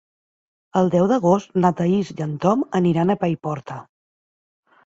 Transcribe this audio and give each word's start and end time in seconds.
El 0.79 0.89
deu 0.95 1.09
d'agost 1.11 1.53
na 1.65 1.71
Thaís 1.81 2.11
i 2.15 2.17
en 2.27 2.33
Tom 2.47 2.65
aniran 2.81 3.15
a 3.15 3.17
Paiporta. 3.25 3.81